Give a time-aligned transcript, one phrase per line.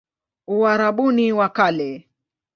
[0.47, 1.89] Uarabuni wa Kale